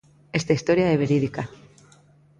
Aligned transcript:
Esta 0.39 0.55
historia 0.57 0.91
é 0.93 1.01
verídica. 1.03 1.41